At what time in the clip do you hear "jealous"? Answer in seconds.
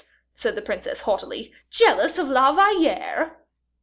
1.69-2.17